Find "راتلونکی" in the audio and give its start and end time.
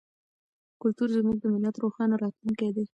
2.23-2.69